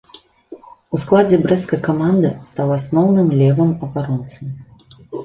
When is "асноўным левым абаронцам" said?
2.79-4.49